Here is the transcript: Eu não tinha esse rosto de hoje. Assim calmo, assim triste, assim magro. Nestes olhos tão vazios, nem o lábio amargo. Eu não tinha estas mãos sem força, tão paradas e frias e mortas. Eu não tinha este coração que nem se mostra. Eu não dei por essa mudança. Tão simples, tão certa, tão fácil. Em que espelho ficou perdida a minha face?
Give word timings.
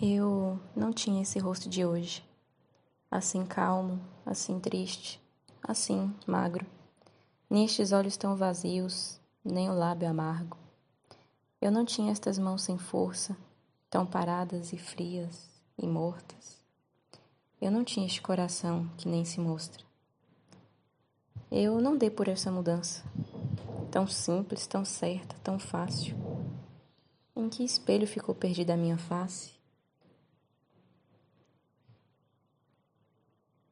Eu 0.00 0.60
não 0.76 0.92
tinha 0.92 1.22
esse 1.22 1.38
rosto 1.38 1.70
de 1.70 1.82
hoje. 1.82 2.22
Assim 3.10 3.46
calmo, 3.46 3.98
assim 4.26 4.60
triste, 4.60 5.18
assim 5.62 6.14
magro. 6.26 6.66
Nestes 7.48 7.92
olhos 7.92 8.14
tão 8.14 8.36
vazios, 8.36 9.18
nem 9.42 9.70
o 9.70 9.74
lábio 9.74 10.06
amargo. 10.06 10.58
Eu 11.62 11.70
não 11.70 11.82
tinha 11.82 12.12
estas 12.12 12.36
mãos 12.36 12.62
sem 12.62 12.76
força, 12.76 13.34
tão 13.88 14.04
paradas 14.04 14.74
e 14.74 14.76
frias 14.76 15.48
e 15.78 15.86
mortas. 15.86 16.60
Eu 17.58 17.70
não 17.70 17.82
tinha 17.82 18.04
este 18.04 18.20
coração 18.20 18.86
que 18.98 19.08
nem 19.08 19.24
se 19.24 19.40
mostra. 19.40 19.82
Eu 21.50 21.80
não 21.80 21.96
dei 21.96 22.10
por 22.10 22.28
essa 22.28 22.50
mudança. 22.52 23.02
Tão 23.90 24.06
simples, 24.06 24.66
tão 24.66 24.84
certa, 24.84 25.36
tão 25.42 25.58
fácil. 25.58 26.14
Em 27.34 27.48
que 27.48 27.64
espelho 27.64 28.06
ficou 28.06 28.34
perdida 28.34 28.74
a 28.74 28.76
minha 28.76 28.98
face? 28.98 29.55